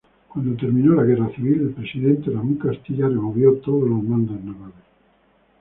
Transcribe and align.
Cuando 0.29 0.57
terminó 0.59 0.95
la 0.95 1.03
guerra 1.03 1.29
civil, 1.35 1.61
el 1.61 1.73
Presidente 1.75 2.31
Ramón 2.31 2.55
Castilla 2.55 3.07
removió 3.07 3.57
todos 3.59 3.83
los 3.87 4.01
mandos 4.03 4.43
navales. 4.43 4.83